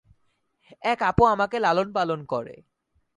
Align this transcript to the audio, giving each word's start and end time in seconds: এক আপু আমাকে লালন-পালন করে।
এক 0.83 0.99
আপু 1.01 1.23
আমাকে 1.25 1.57
লালন-পালন 1.59 2.19
করে। 2.25 2.55